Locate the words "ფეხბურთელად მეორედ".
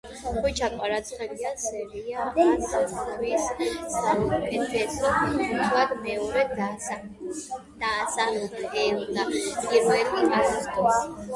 5.19-6.55